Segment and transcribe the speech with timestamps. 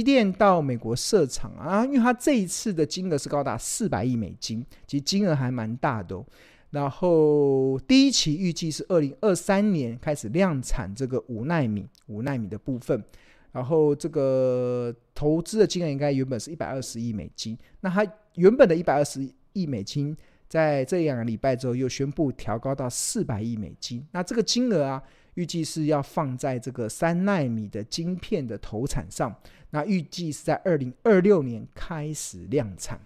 [0.00, 6.24] 积电到美国设厂啊，因为它这一次的金额是高达四百亿美金，其实金额还蛮大的。
[6.70, 13.04] 然后第一期预计是二零二三年开始量产这个五奈米，五奈米的部分。
[13.52, 20.16] 然后这个投资的金额应该原本是一百二十亿美金，那它原本的一百二十亿美金，
[20.48, 24.06] 在这两个礼拜之后又宣布调高到四百亿美金。
[24.12, 25.02] 那这个金额啊，
[25.34, 29.34] 预计是要放在这个三纳米的晶片的投产上。
[29.70, 33.00] 那预计是在二零二六年开始量产。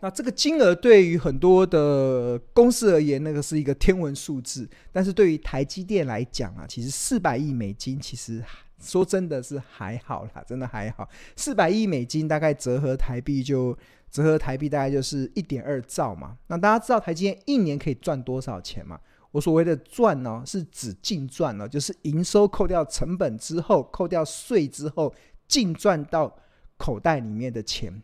[0.00, 4.68] 那这个金额对于很多的公司而言，那个是一个天文数字。
[4.90, 8.42] 但是对于台积电来讲啊，其实四百亿美金其实。
[8.84, 11.08] 说真的是还好啦，真的还好。
[11.36, 13.78] 四百亿美金大概折合台币就
[14.10, 16.36] 折合台币大概就是一点二兆嘛。
[16.48, 18.98] 那大家知道台积电一年可以赚多少钱吗？
[19.32, 25.12] 我所谓的赚呢，是指净赚了，就是营收扣掉成本之后，扣掉税之后，
[25.48, 26.32] 净赚到
[26.76, 28.02] 口袋里面的钱。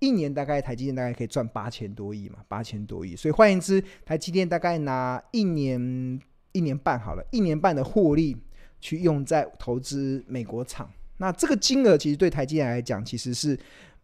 [0.00, 3.14] 一年大概台积电大概可以赚八千多亿嘛，八千多亿。
[3.14, 6.20] 所以换言之，台积电大概拿一年
[6.52, 8.36] 一年半好了，一年半的获利。
[8.82, 13.54] 去用在投资美国厂，那这个金额其实对台积电来讲，其实是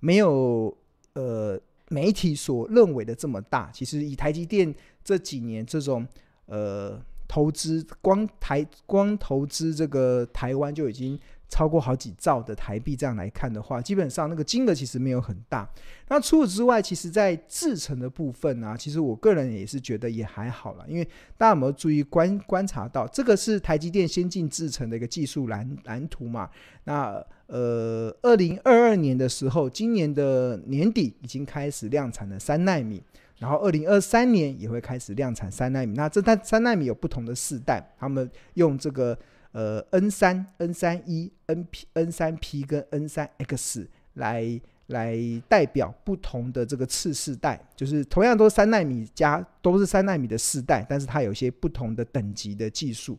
[0.01, 0.77] 没有
[1.15, 3.71] 呃媒体所认为的这么大。
[3.73, 6.07] 其实以台积电这几年这种
[6.47, 11.19] 呃投资，光台光投资这个台湾就已经。
[11.48, 15.67] 超过好几兆的台币，这样来看的话，基本上那个金额其实没有很大。
[16.08, 20.84] 那除此之外，其实在制程的部分呢、其实我个人也是觉得也还好了。
[20.89, 21.05] 因为
[21.39, 26.50] 大家有没有注意观观察到，这个是台积电先进制程的一个技术蓝蓝图嘛？
[26.83, 33.00] 那呃，二零二二年的时候，今年的年底已经开始量产了三纳米，
[33.39, 35.95] 然后二零二三年也会开始量产三纳米。
[35.95, 39.19] 那这它三纳米有不同的世代，他们用这个。
[39.53, 45.17] 呃，N 三、N 三一、N P、N 三 P 跟 N 三 X 来来
[45.48, 53.17] 代表不同的这个次世代，就是同样都是三纳米加，都是三纳米的世代，但是它有些不同的等级的技术。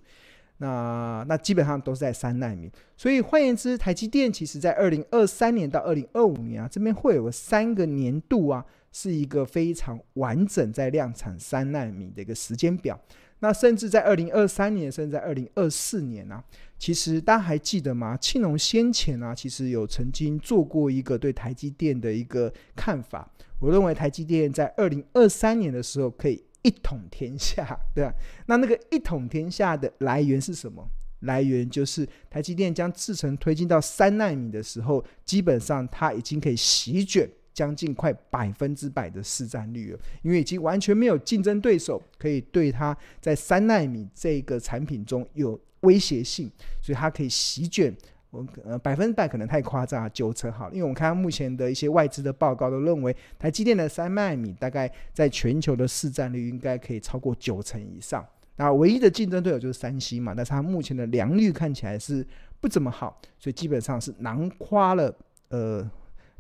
[0.58, 13.00] 那那基本上都是在三纳米，所以换言之，台积电其实在二零二三年到二零二五年啊，这边会有个三个年度啊，是一个非常完整在量产三纳米的一个时间表。
[13.40, 16.44] 那甚至在二零二三年，甚至在二零二四年啊，
[16.80, 18.18] 其实大家还记得吗？
[18.18, 23.32] 庆隆先前啊，其实有曾经做过一个对台积电的一个看法。
[23.60, 28.12] 我认为台积电在二零二三年的时候可以一统天下， 对吧？
[28.48, 30.84] 那那个一统天下的来源是什么？
[31.22, 37.30] 来源就是台积电将制程推进到三纳米的时候，基本上它已经可以席卷。
[37.58, 46.52] 将近快百分之百的市占率了，因为已经完全没有竞争对手可以对它在三纳米这个产品中有威胁性，
[46.84, 47.92] 所以它可以席卷。
[48.30, 58.24] 我呃百分之百可能太夸张，九成好，因为我们看目前的一些外资的报告都认为，台积电的三纳米大概在全球的市占率应该可以超过九成以上。
[58.58, 62.24] 那唯一的竞争对手就是三星嘛，但是它目前的良率看起来是
[62.60, 65.12] 不怎么好，所以基本上是囊括了
[65.50, 65.90] 呃。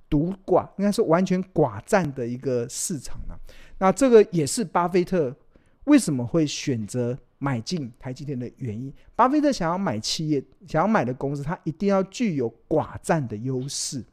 [0.09, 3.37] 独寡应该是完全寡占的一个市场了，
[3.77, 5.35] 那这个也是巴菲特
[5.83, 8.93] 为什么会选择买进台积电的原因。
[9.15, 14.03] 巴菲特想要买企业，想要买的公司，它一定要具有寡占的优势。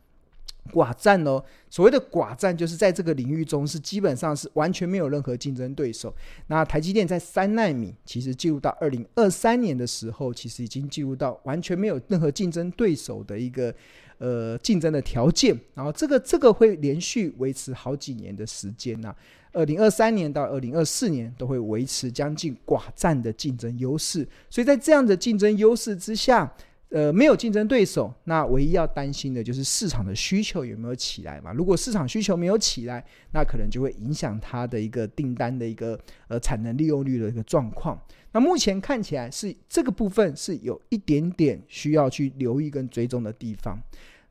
[0.73, 6.13] 寡占哦，所谓的寡占就是在这个领域中是基本上是完全没有任何竞争对手。
[6.47, 13.73] 那台积电在三纳米，其实进入到二零二三年的时候，其实已经进入到完全没有任何竞争对手的一个。
[14.19, 19.17] 呃，竞争的条件，然后这个这个会连续维持好几年的时间呐、啊，
[19.53, 26.51] 二零二三年到二零二四年都会维持将近寡占的竞争优势，所以在这样的竞争优势之下，
[26.91, 31.53] 呃，没有竞争对手，那唯一要担心的就是市场的需求有没有起来嘛？
[31.53, 38.01] 如果市场需求没有起来，那可能就会影响它的一个订单的一个呃产能利用率的一个状况。
[38.35, 43.81] 那目前看起来是这个部分是有一点点需要去留意跟追踪的地方。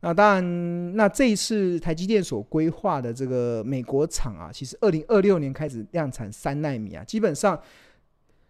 [0.02, 7.58] 那当然，那这一次台积电所规划的这个美国厂啊，其实二零二六年开始量产三纳米啊，基本上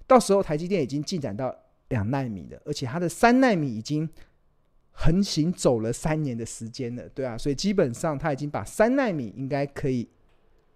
[0.07, 1.55] 到时候台积电已经进展到
[1.89, 4.09] 两纳米了，而且它的三纳米已经
[4.91, 10.09] 横行走了三年的时间了，对啊，所以基本上它已经把三纳米应该可以。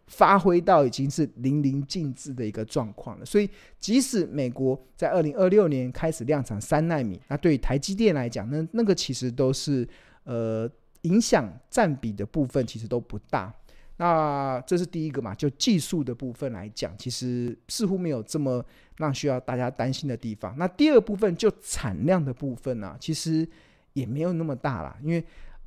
[0.08, 9.86] 发挥到已经是淋漓尽致的一个状况了，所以即使美国在二零二六年开始量产三纳米，那对于台积电来讲，那那个其实都是
[10.24, 10.70] 呃
[11.02, 13.54] 影响占比的部分，其实都不大。
[13.98, 18.64] 那这是第一个嘛，就技术的部分来讲，其实似乎没有这么
[18.96, 20.56] 让需要大家担心的地方。
[20.58, 23.46] 那第二部分就产量的部分呢、其实
[23.92, 25.24] 也没有那么大啦，因为。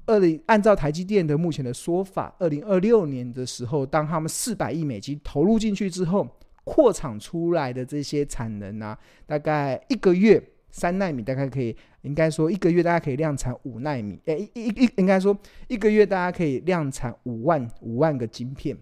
[0.06, 6.26] 二零按照台积电的目前的说法，二零二六年的时候，当他们四百亿美金投入进去之后，
[6.64, 15.36] 扩厂出来的这些产能啊，大概一个月三纳米大概可以，应该说一个月大家可以量产五纳米，诶，一一一应该说
[15.68, 18.76] 一个月大家可以量产五万五万个晶片，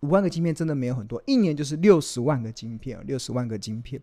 [0.00, 4.00] 五万个晶片真的没有很多，一年就是六十万个晶片，六十万个晶片。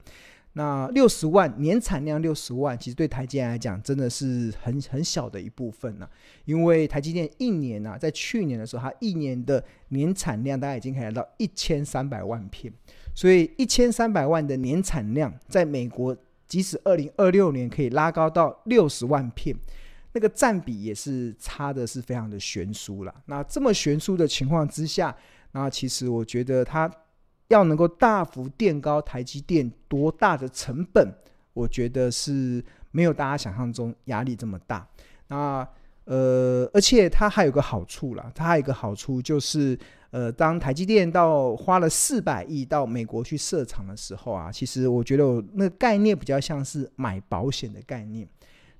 [0.57, 6.09] 那六十万年产量六十万，其实对台积电来讲真的是很很小的一部分了，
[6.45, 12.71] 因为台积电一年呐，啊，在去年的时候，它一年的年产量大概已经可以来到一千三百万片，
[13.13, 16.15] 所以一千三百万的年产量，在美国
[16.47, 19.53] 即使二零二六年可以拉高到六十万片，
[20.13, 23.13] 那个占比也是差的是非常的悬殊了。
[23.25, 25.13] 那这么悬殊的情况之下，
[25.51, 26.89] 那其实我觉得它。
[27.49, 31.07] 要能够大幅垫高台积电多大的成本，
[31.53, 34.87] 我觉得是没有大家想象中压力这么大。
[35.27, 35.67] 那
[36.05, 39.77] 呃，而且它还有个好处啦，它还有一个好处就是，
[40.11, 48.27] 呃，当台积电到花了四百亿到美国去设厂的时候啊，其实我觉得我那个概念比较像是买保险的概念。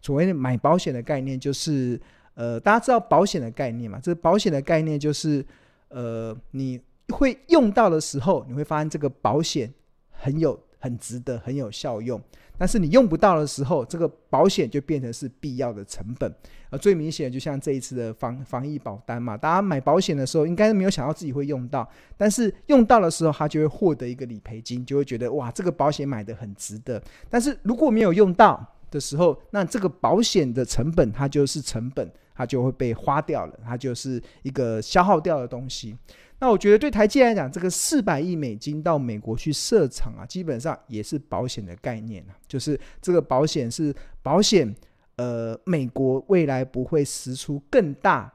[0.02, 2.00] 所谓买保险的概念，就是
[2.36, 4.00] 呃，大家知道保险的概念嘛？
[4.00, 5.46] 这保险的概念就是
[5.90, 6.82] 呃，你。
[7.10, 9.74] 会用到的时候，你会发现这个保险
[10.10, 12.22] 很有、很值得、很有效用。
[12.58, 16.34] 但是你用不到的时候，这个保险就变成是必要的成本。
[16.70, 21.86] 而最明显，就像这一次的防防疫保单嘛，大家买保险的时候，应该没有想到自己会用到，
[22.16, 27.02] 但是用到的时候，他就会获得一个理赔金，就会觉得哇，这个保险买得很值得。
[27.30, 35.98] 但是如果没有用到的时候，那这个保险的成本，它就是成本，它就会被花掉了，它就是一个消耗掉的东西。
[36.40, 44.76] 那我觉得对台积来讲，这个四百亿美金到美国去设厂啊，基本上也是保险的概念啊，就是这个保险是保险，
[45.16, 48.32] 呃，美国未来不会释出更大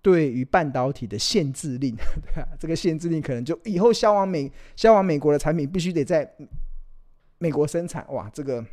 [0.00, 1.94] 对于半导体的限制令，
[2.34, 6.28] 对啊，这个限制令可能就以后销往美销往美国的产品必须得在
[7.36, 8.64] 美国生产，哇，这个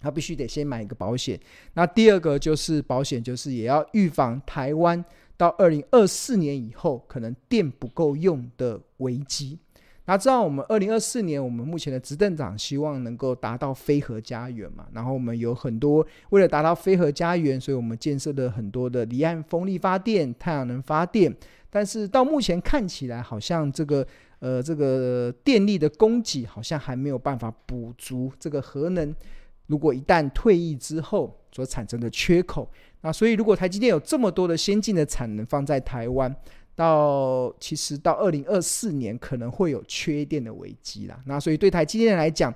[0.00, 1.38] 他必须得先买一个保险。
[1.74, 5.02] 那第二个就是保险，就是也要预防台湾。
[5.36, 9.58] 到二零二四年以后，可能电不够用的危机。
[10.08, 14.86] 那知道我们二零二四年，我们目前的执政党希望能够达到非核家园嘛？
[14.92, 21.34] 然后我们有很多为了达到非核家园，所以我们建设了很多的离岸风力发电、太阳能发电。
[21.68, 24.06] 但是到目前看起来，好像这个
[24.38, 29.12] 呃这个电力的供给好像还没有办法补足这个核能。
[29.66, 32.70] 如果一旦退役之后所产生的缺口。
[33.02, 36.34] 那所以，如果台积电有这么多的先进的产能放在台湾，
[36.74, 41.16] 到其实到二零二四年可能会有缺电的危机啦。
[41.26, 42.52] 那所以对台积电来讲，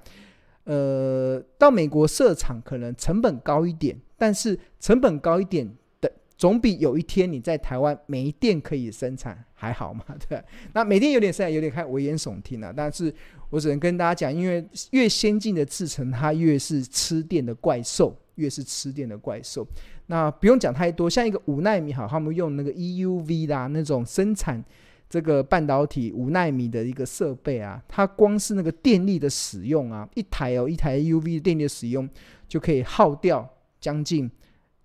[0.64, 5.70] 呃，到美国设厂可能成本高一点，但是成本高一点
[6.00, 10.04] 的总比有一天你在台湾没电可以生产还好嘛？
[10.28, 10.42] 对。
[10.72, 13.14] 那没电有点现在有点开危言耸听了，但是
[13.50, 19.66] 我只能跟大家讲，因为越先进的制程，它越是吃电的怪兽，越是吃电的怪兽。
[20.06, 24.64] 那不用讲太多，像一个五奈米好，他们用那个 EUV 啦，那种生产
[25.08, 32.08] 这个半导体五奈米的一个设备啊，它光是那个电力的使用啊，一台哦，一台 EUV 的电力的使用
[32.48, 33.48] 就可以耗掉
[33.80, 34.30] 将近，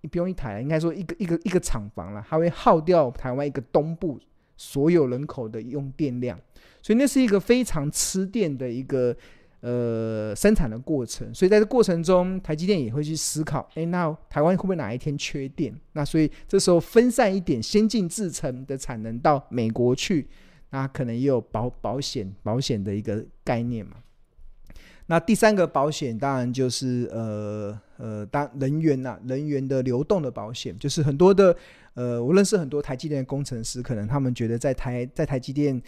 [0.00, 4.18] 你不用一台，应该说一个一个一个厂房了，它会耗掉台湾一个东部
[4.56, 6.38] 所有人口的用电量，
[6.82, 9.16] 所以那是一个非常吃电的一个。
[9.60, 15.74] 呃，生产的过程，所以在这过程中，台积电也会去思考，诶，那台湾会不会哪一天缺电？
[15.94, 20.28] 那所以这时候分散一点先进制程的产能到美国去，
[20.70, 23.96] 那可能也有保保险保险的一个概念嘛。
[25.06, 31.56] 那第三个保险当然就是呃呃，当人员呐、啊，人员的流动的保险，就是很多的
[31.94, 35.82] 呃，我认识很多台积电的工程师，可能他们觉得在台在台积电。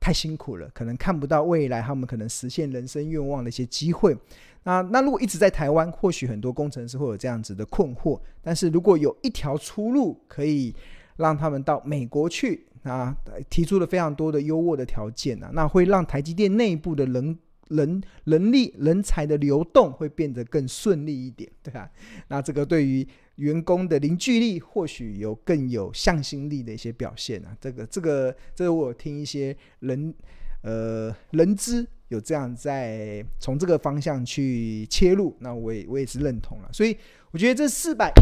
[0.00, 4.16] 太辛苦了，可能看不到未来，他们可能实现人生愿望的一些机会。
[4.62, 8.18] 那那如果一直在台湾，或许很多工程师会有这样子的困惑。
[8.40, 10.72] 但是如果有一条出路，可以
[11.16, 13.14] 让他们到美国去，啊，
[13.50, 17.36] 提出了非常多的优渥的条件啊，那会让台积电内部的人
[17.70, 21.90] 人人力人才的流动会变得更顺利一点，对吧？
[22.28, 23.06] 那这个对于。
[23.38, 30.12] 员工的凝聚力或许有更有向心力的一些表现啊，这个这个这个我听一些人
[30.62, 36.96] 呃人资有这样在从这个方向去切入，那我也我也是认同了，所以
[37.30, 38.12] 我觉得这四百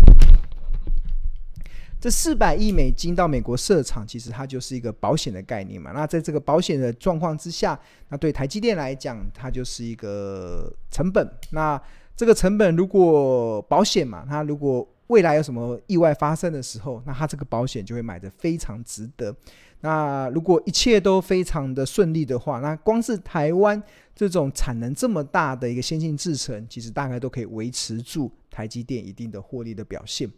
[1.99, 5.93] 这四百亿美金到美国设厂，其实它就是一个保险的概念嘛。
[5.93, 7.79] 那在这个保险的状况之下，
[8.11, 11.29] 那对台积电来讲，它就是一个成本。
[11.51, 11.81] 那
[12.15, 19.35] 这个成本如果保险嘛，它如果未来有什么意外发生的时候，那它这个保险就会买得非常值得。
[19.81, 23.81] 那如果一切都非常的顺利的话，那光是台湾
[24.15, 30.31] 这种产能这么大的一个先进制程，其实大概都可以维持住台积电一定的获利的表现。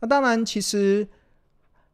[0.00, 1.06] 那当然，其实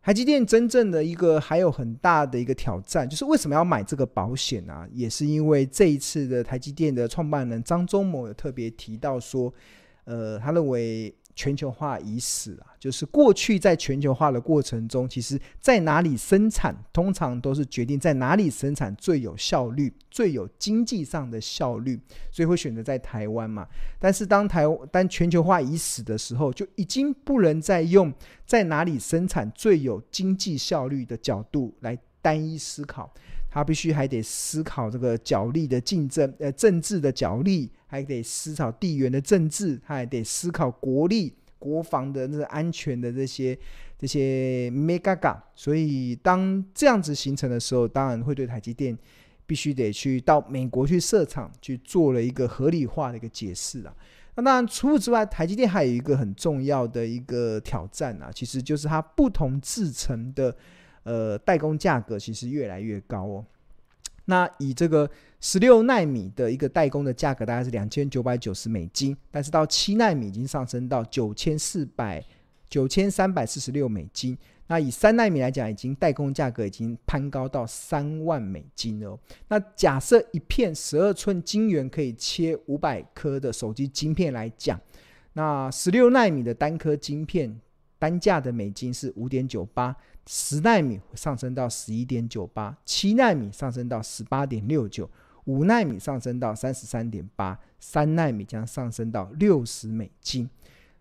[0.02, 4.87] 台积电真正的一个还有很大的一个挑战，就是为什么要买这个保险呢？
[4.92, 9.52] 也是因为这一次的台积电的创办人张忠谋有特别提到说，
[10.04, 11.14] 呃，他认为。
[11.35, 22.00] 全球化已死啊，就是过去在全球化的过程中，其实在哪里生产，通常都是决定在哪里生产最有效率、最有经济上的效率，
[22.31, 23.67] 所以会选择在台湾嘛。
[23.99, 28.12] 但是当台当全球化已死的时候，就已经不能再用
[28.47, 33.12] 在哪里生产最有经济效率的角度来单一思考，
[33.54, 37.70] 他必须还得思考这个角力的竞争，呃，政治的角力。
[37.87, 43.56] 还得思考地缘的政治，他还得思考国力、国防的那个安全的这些
[43.96, 45.40] 这些 mega。
[45.54, 48.99] 所以当这样子形成的时候，当然会对台积电
[49.46, 53.94] 必须得去到美国去设厂，去做了一个合理化的一个解释啊。
[54.34, 60.56] 那当然除此之外，台积电还有一个很重要的一个挑战啊，其实就是它不同制程的
[61.04, 63.44] 呃代工价格其实越来越高哦。
[64.26, 65.08] 那以这个
[65.40, 72.25] 十六纳米的一个代工的价格大概是两千九百九十美金，但是到七纳米已经上升到九千四百
[72.68, 74.37] 九千三百四十六美金。
[74.66, 79.20] 那以三纳米来讲，已经代工价格已经攀高到三万美金了。
[79.46, 84.80] 那假设一片十二寸晶圆可以切五百颗的手机晶片来讲，
[85.34, 87.61] 那十六纳米的单颗晶片
[88.04, 89.96] 单价的美金是五点九八。
[90.26, 95.08] 十纳米上升到十一点九八，七纳米上升到十八点六九，
[95.44, 100.49] 五纳米上升到三十三点八，三纳米将上升到六十美金。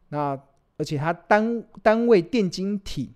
[0.08, 0.40] 那
[0.78, 3.12] 而且它单单位电晶体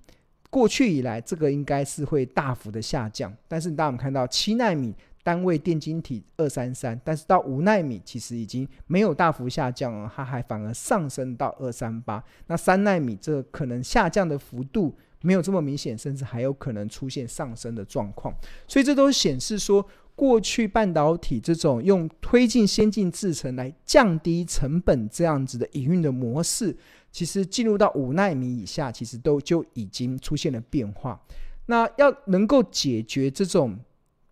[0.50, 3.34] 过去以来，这个应该是会大幅的下降。
[3.48, 4.94] 但是当我们看到七纳米
[5.28, 12.24] 单位电晶体二三三，但是到五纳米其实已经没有大幅下降了，它还反而上升到二三八。
[12.46, 14.96] 那三纳米这可能下降的幅度。
[15.22, 18.34] 没有这么明显，甚至还有可能出现上升的状况，
[18.68, 19.84] 所以这都显示说，
[20.16, 26.78] 过去半导体这种用推进先进制程来降低成本这样子的营运的模式，
[27.12, 31.20] 其实进入到五纳米以下，其实都就已经出现了变化。
[31.66, 33.78] 那要能够解决这种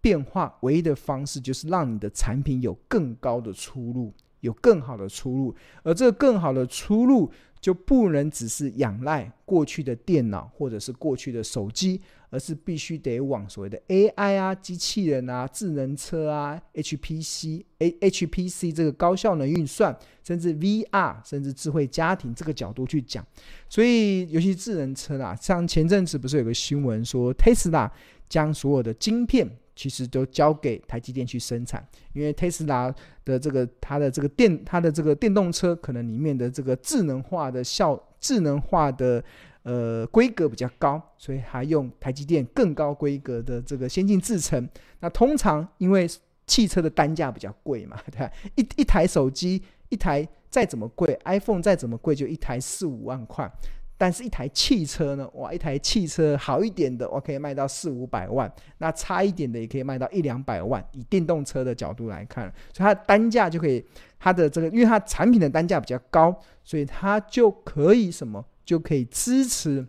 [0.06, 7.32] 变化，唯一的方式就是让你的产品有更高的出路，有更好的出路，而这个更好的出路。
[7.62, 23.26] 就不能只是仰赖过去的电脑或者是过去的手机，而是必须得往所谓的 AI 啊、机器人啊、智能车啊、HPC、HPC 这个高效能运算，甚至 VR，甚至智慧家庭这个角度去讲。
[23.68, 27.90] 所以，尤其智能车啦，像前阵子不是有个新闻说，Tesla
[28.30, 29.50] 将所有的晶片。
[29.76, 32.94] 其实都交给台积电去生产，因为特斯拉
[33.26, 39.24] 的这个它的这个电它的这个电动车可能里面的这个智能化的效智能化的
[39.64, 44.68] 呃规格比较高，所以还用台积电更高规格的这个先进制程。
[45.02, 46.08] 那通常因为
[46.48, 48.32] 汽车的单价比较贵嘛， 对吧？
[48.56, 53.52] 一一台手机一台再怎么贵，iPhone 再怎么贵，就一台四五万块。
[53.98, 55.30] 但是，一台汽车呢？
[55.36, 58.50] 哇，一台汽车好一点的，我可以卖到四五百万；
[58.80, 60.86] 那差一点的，也可以卖到一两百万。
[60.92, 63.86] 以电动车的角度来看，所以它的单价就可以，
[64.20, 68.46] 它的这个，因为它产品的单价比较高，所以它就可以什么？
[68.66, 69.86] 就可以支持。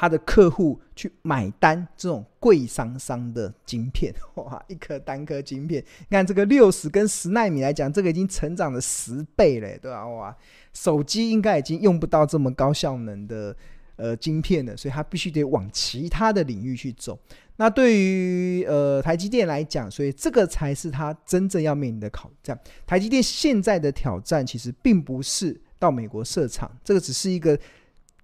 [0.00, 10.06] 他的客户去买单这种贵桑桑的晶片， 哇，一颗单颗晶片，你看这个六十跟十纳米来讲，这个已经成长了十倍了，对吧？
[10.06, 10.36] 哇，
[10.72, 13.56] 手机应该已经用不到这么高效能的
[13.96, 17.18] 呃晶片了，所以它必须得往其他的领域去走。
[17.56, 22.56] 那对于呃台积电来讲，所以这个才是它真正要面临的挑战。
[22.86, 27.58] 台积电现在的挑战其实并不是到美国设厂，这个只是一个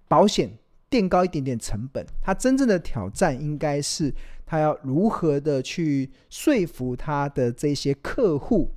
[0.07, 0.49] 保险。
[0.89, 4.13] 垫高一点点成本，他真正的挑战应该是
[4.45, 8.69] 他要如何的去说服他的这些客户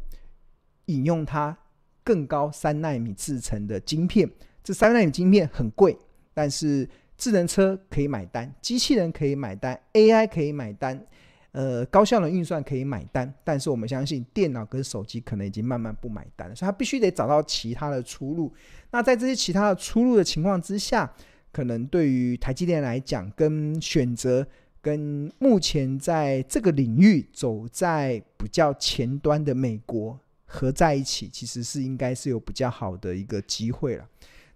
[0.87, 1.57] 引用他
[2.03, 4.29] 更高三纳米制成的晶片。
[4.65, 5.97] 这三纳米晶片很贵，
[6.35, 11.07] 但是智能车可以买单，机器人可以买单，AI 可以买单，
[11.53, 13.33] 呃，高效的运算可以买单。
[13.45, 18.53] 但是我们相信电脑跟手机可能已经慢慢不买单了，所以他必须得找到其他的出路。
[18.91, 21.11] 那在这些其他的出路的情况之下，
[21.59, 24.47] 可能对于台积电来讲，跟选择
[24.81, 34.09] 跟目前在这个领域走在比较前端的美国合在一起，其实是应该是有比较好的一个机会了。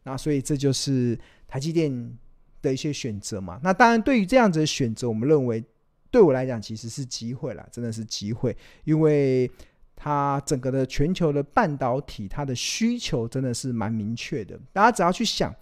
[0.04, 1.18] 那所以这就是
[1.48, 2.16] 台积电
[2.62, 3.58] 的一些选择嘛。
[3.64, 5.60] 那当然，对于这样子的选择，我们认为
[6.08, 9.50] 对我来讲其实是机会啦，真的是机会，因为
[9.96, 14.56] 它整个的全球的半导体，它的需求真的是蛮明确的。
[14.72, 15.52] 大家只要去想，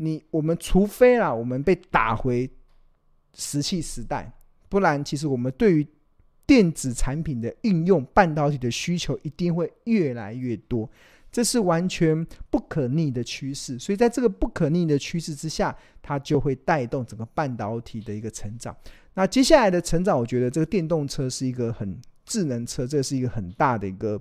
[0.00, 2.48] 你我们除非啦，我们被打回
[3.34, 4.32] 石器时代，
[4.68, 5.86] 不然其实我们对于
[6.46, 10.88] 电子产品的应用，半导体的需求一定会越来越多。
[11.32, 18.74] 这是完全不可逆的趋势，所以在这个不可逆的趋势之下，它就会带动整个半导体的一个成长。
[19.14, 24.18] 那接下来的成长，我觉得这个电动车是一个很智能车，这是一个很大的一个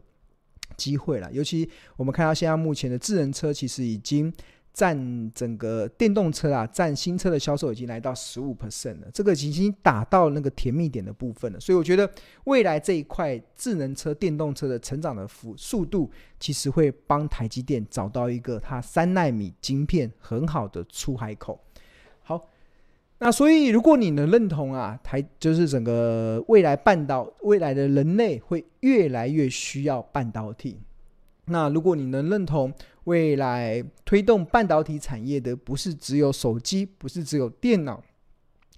[0.76, 1.32] 机会了。
[1.32, 4.34] 尤其我们看到现在目前的智能车，其实已经。
[4.78, 11.60] 占整个电动车啊，占新车的销售已经来到十五 percent 了，这个已经打到那个甜蜜点的部分了。
[11.60, 12.08] 所以我觉得
[12.44, 21.60] 未来这一块智能车、电动车的成长的幅速度，其实会帮台积电找到一个它三纳米晶片很好的出海口。
[22.22, 22.48] 好，
[23.18, 30.78] 那所以如果你能认同啊，台就是整个未来半导未来的人类会越来越需要半导体。
[31.50, 32.72] 那如果你能认同，
[33.08, 38.04] 未来推动半导体产业的不是只有手机，不是只有电脑，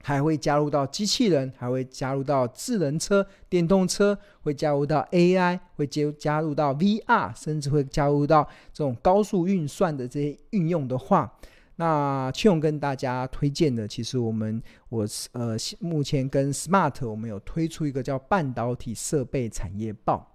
[0.04, 11.34] 还会加入到机器人，还会加入到智能车、电动车，会加入到 AI，会接加入到 VR，甚至会加入到这种高速运算的这些运用的话，
[11.78, 20.32] 那庆勇跟大家推荐的，其实我们我呃目前跟 Smart 我们有推出一个叫半导体设备产业报。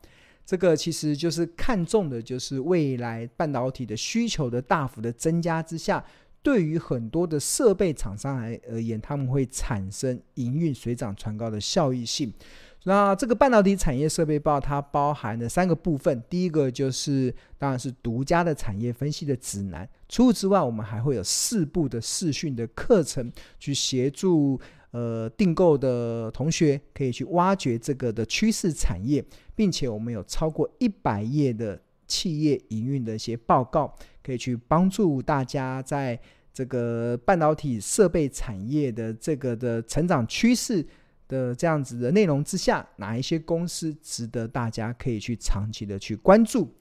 [0.47, 6.05] 这个其实就是看重的，就是未来半导体的需求的大幅的增加之下，
[6.43, 12.31] 对于很多的设备厂商来而言，他们会产生营运水涨船高的效益性。
[12.87, 24.61] 那这个半导体产业设备报它包含了三个部分，第一个就是当然是独家的产业分析的指南，除此之外，我们还会有四部的视讯的课程去协助。
[24.95, 29.25] 呃，订购的同学可以去挖掘这个的趋势产业，
[29.57, 31.77] 并且我们有超过一百页的
[32.07, 36.17] 企业营运的一些报告，可以去帮助大家在
[36.53, 40.87] 这个半导体设备产业的这个的成长趋势
[41.27, 46.73] 的这样子的内容之下，哪一些公司值得大家可以去长期的去关注。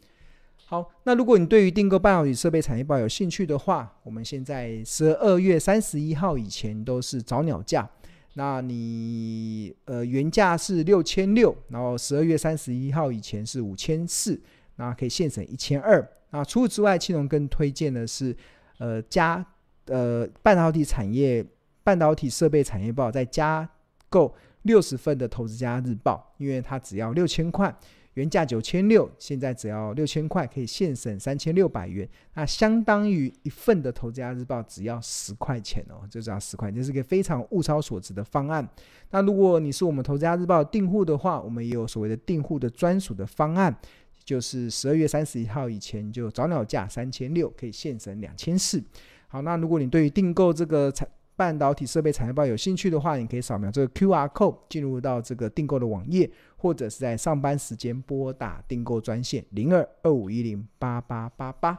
[0.65, 7.89] 好，那如果你对于订购半导体设备产业报有兴趣的话，我们现在十二月三十一号以前都是早鸟价。
[8.35, 14.41] 那你呃原价是六千六，然后十二月三十一号以前是五千四，
[14.77, 16.07] 那可以现省一千二。
[16.31, 18.35] 那除此之外，青龙更推荐的是
[18.79, 19.45] 呃加
[19.85, 21.45] 呃半导体产业
[21.83, 23.69] 半导体设备产业报，再加
[24.09, 27.75] 购六十份的投资家日报，因为它只要六千块。
[28.15, 38.67] 原价九千六，现在只要六千块，可以现省三千六百元，那相当于一份的《投资家日报》只要十块钱哦，就只要十块钱，这是一个非常物超所值的方案。
[39.09, 43.75] 那如果你是我们《投资家日报》订户的话，我们也有所谓的订户的专属的方案，
[44.23, 48.83] 就是十二月三十一号以前就早鸟价三千六，可以现省两千四。
[49.27, 56.29] 好，那如果你对于订购这个产半导体设备产业报有兴趣的话，你可以扫描这个 QR code 进入到这个订购的网页。
[56.63, 61.77] 或者是在上班时间拨打订购专线零二二五一零八八八八。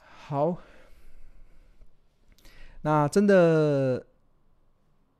[0.00, 0.56] 好，
[2.80, 4.06] 那真的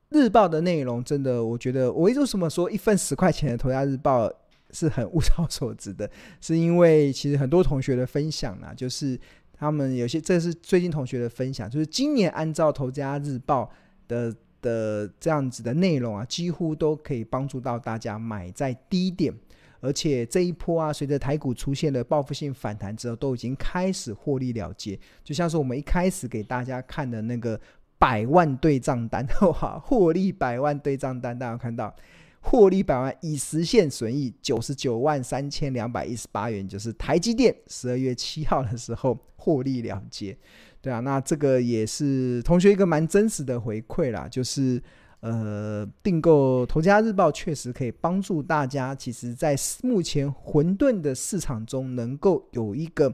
[0.08, 4.26] 日报的内容真的，我觉得我为什么说一份十块钱的《头家日报》
[4.70, 9.20] 是很物超所值的，是因为其实很多同学的分享啊，就是
[9.58, 13.64] 他们有些这是最近同学的分享，就是今年按照《投家日报》
[14.08, 14.34] 的。
[14.60, 19.32] 的这样子的内容啊，几乎都可以帮助到大家买在低点，
[19.78, 24.98] 而且这一波啊，随着台股出现了报复性反弹之后，都已经开始获利了结。
[25.22, 27.58] 就像是我们一开始给大家看的那个
[28.00, 31.94] 百万对账单，哇，获利百万对账单，大家看到
[32.40, 40.36] 获利百万已实现损益九十九万三千两百一十八元，就是台积电十二月七号的时候获利了结。
[40.80, 44.80] 对啊，那这个也是同学一个蛮真实的回馈啦，就是
[45.20, 53.12] 呃，订购《投家日报》确实可以帮助大家，其实，在目前混沌的市场中，能够有一个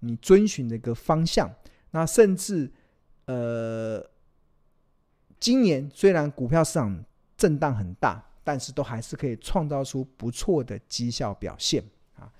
[0.00, 1.54] 你遵循的一个方向。
[1.90, 2.72] 那甚至
[3.26, 4.02] 呃，
[5.38, 7.04] 今年虽然股票市场
[7.36, 11.82] 震荡很大，但是都还是可以创造出不错的绩效表现
[12.16, 12.30] 啊。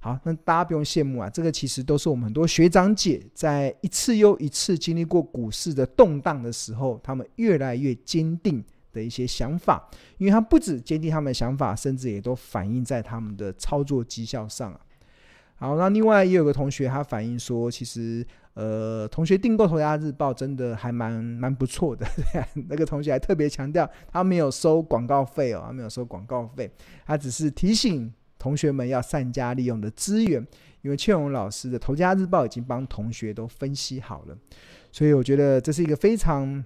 [0.00, 9.90] 好，那大家不用羡慕啊，这个其实都是我们很多学长姐在一次又一次经历过股市的动荡的时候，他们越来越坚定的一些想法。
[10.18, 14.80] 因为他不止坚定他们的想法，甚至也都反映在他们的操作绩效上啊。
[15.58, 22.06] 好，那另外也有个同学他反映说，其实呃，同学订购《头家日报》真的还蛮蛮不错的。
[22.68, 26.70] 那个同学还特别强调，他没有收广告费哦，他没有收广告费，
[27.04, 30.46] 他只是提醒同学们要善加利用的资源，
[30.82, 34.38] 因为倩荣老师的《头家日报》已经帮同学都分析好了，
[34.92, 36.64] 所以我觉得这是一个非常。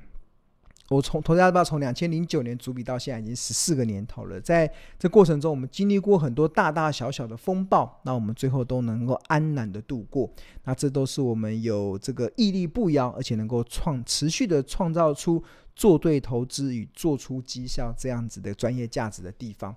[0.93, 10.31] 我从投家日报从两千零九年主笔到现在已经十四个年头了，在这过程中，我们经历过很多大大小小的风暴，那我们最后都能够安然的度过。
[10.65, 15.43] 那这都是我们有这个屹立不摇，而且能够创持续的创造出
[15.75, 19.75] 做对投资与做出绩效这样子的专业价值的地方。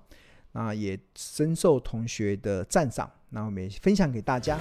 [0.52, 4.58] 那也深受同学的赞赏，那我们也分享给大家。